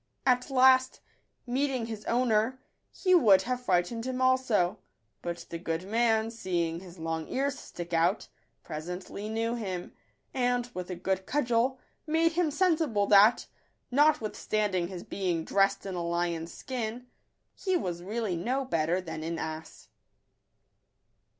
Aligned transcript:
At 0.25 0.49
last, 0.49 0.99
meeting 1.45 1.85
his 1.85 2.05
owner, 2.05 2.59
he 2.89 3.13
would 3.13 3.43
have 3.43 3.63
frightened 3.63 4.07
him 4.07 4.19
also; 4.19 4.79
but 5.21 5.45
the 5.51 5.59
good 5.59 5.83
man, 5.87 6.31
seeing 6.31 6.79
his 6.79 6.97
long 6.97 7.27
ears 7.27 7.59
stick 7.59 7.93
out, 7.93 8.27
presently 8.63 9.29
knew 9.29 9.53
him, 9.53 9.93
and, 10.33 10.67
with 10.73 10.89
a 10.89 10.95
good 10.95 11.27
cudgel, 11.27 11.77
made 12.07 12.31
him 12.31 12.49
sensible 12.49 13.05
that, 13.05 13.45
notwith 13.93 14.35
standing 14.35 14.87
his 14.87 15.03
being 15.03 15.43
dressed 15.45 15.85
in 15.85 15.93
a 15.93 16.01
lion's 16.03 16.51
skin, 16.51 17.05
he 17.53 17.77
was 17.77 18.01
really 18.01 18.35
no 18.35 18.65
better 18.65 19.01
than 19.01 19.21
an 19.21 19.37
ass. 19.37 19.89